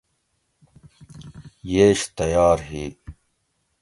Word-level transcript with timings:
ییش 1.71 1.99
تیار 2.17 2.59
ہی 2.69 2.85